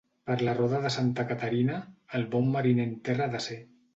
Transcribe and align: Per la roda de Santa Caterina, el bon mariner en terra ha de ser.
Per 0.27 0.35
la 0.45 0.53
roda 0.59 0.79
de 0.85 0.91
Santa 0.95 1.25
Caterina, 1.33 1.77
el 2.19 2.25
bon 2.37 2.51
mariner 2.57 2.89
en 2.93 2.97
terra 3.11 3.29
ha 3.29 3.33
de 3.37 3.45
ser. 3.51 3.63